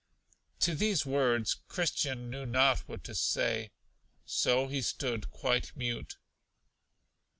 To 0.61 0.73
these 0.73 1.05
words 1.05 1.61
Christian 1.67 2.27
knew 2.31 2.43
not 2.47 2.79
what 2.89 3.03
to 3.03 3.13
say, 3.13 3.69
so 4.25 4.65
he 4.67 4.81
stood 4.81 5.29
quite 5.29 5.73
mute. 5.75 6.17